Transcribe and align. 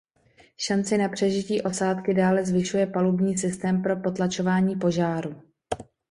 Šanci 0.57 0.97
na 0.97 1.09
přežití 1.09 1.61
osádky 1.61 2.13
dále 2.13 2.45
zvyšuje 2.45 2.87
palubní 2.87 3.37
systém 3.37 3.81
pro 3.81 3.97
potlačování 3.99 4.75
požáru. 4.75 5.41